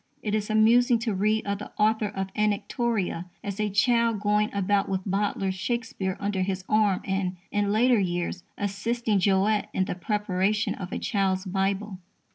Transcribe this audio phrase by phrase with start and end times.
[0.23, 4.89] It is amusing to read of the author of Anactoria as a child going about
[4.89, 10.73] with Bowdler's Shakespeare under his arm and, in later years, assisting Jowett in the preparation
[10.73, 11.99] of a _Child's Bible.